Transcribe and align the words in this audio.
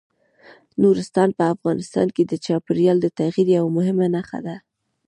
نورستان 0.81 1.29
په 1.37 1.43
افغانستان 1.55 2.07
کې 2.15 2.23
د 2.25 2.33
چاپېریال 2.45 2.97
د 3.01 3.07
تغیر 3.19 3.47
یوه 3.57 3.71
مهمه 3.77 4.07
نښه 4.15 4.39
ده. 4.45 4.55